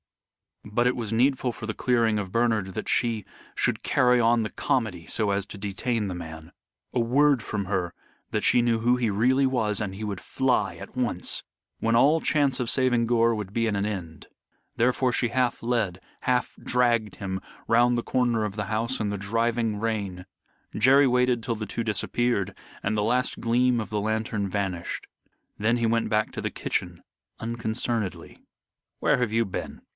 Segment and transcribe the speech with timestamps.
[0.63, 4.49] But it was needful for the clearing of Bernard that she should carry on the
[4.49, 6.51] comedy so as to detain the man.
[6.93, 7.93] A word from her,
[8.31, 11.43] that she knew who he really was, and he would fly at once
[11.79, 14.27] when all chance of saving Gore would be at an end.
[14.75, 19.17] Therefore she half led, half dragged him round the corner of the house in the
[19.17, 20.25] driving rain.
[20.75, 25.07] Jerry waited till the two disappeared and the last gleam of the lantern vanished.
[25.57, 27.03] Then he went back to the kitchen
[27.39, 28.39] unconcernedly.
[28.99, 29.81] "Where have you been?"